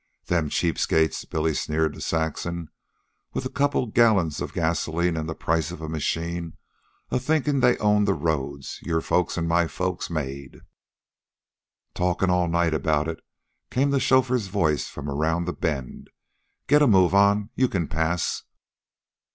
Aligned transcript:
"Them 0.25 0.49
cheap 0.49 0.79
skates," 0.79 1.25
Billy 1.25 1.53
sneered 1.53 1.93
to 1.93 2.01
Saxon, 2.01 2.71
"with 3.33 3.45
a 3.45 3.51
couple 3.51 3.83
of 3.83 3.93
gallons 3.93 4.41
of 4.41 4.51
gasoline 4.51 5.15
an' 5.15 5.27
the 5.27 5.35
price 5.35 5.69
of 5.69 5.79
a 5.79 5.87
machine 5.87 6.57
a 7.11 7.19
thinkin' 7.19 7.59
they 7.59 7.77
own 7.77 8.05
the 8.05 8.15
roads 8.15 8.79
your 8.81 9.01
folks 9.01 9.37
an' 9.37 9.47
my 9.47 9.67
folks 9.67 10.09
made." 10.09 10.61
"Talkin' 11.93 12.31
all 12.31 12.47
night 12.47 12.73
about 12.73 13.07
it?" 13.07 13.19
came 13.69 13.91
the 13.91 13.99
chauffeur's 13.99 14.47
voice 14.47 14.87
from 14.87 15.07
around 15.07 15.45
the 15.45 15.53
bend. 15.53 16.09
"Get 16.65 16.81
a 16.81 16.87
move 16.87 17.13
on. 17.13 17.51
You 17.53 17.67
can 17.69 17.87
pass." 17.87 18.41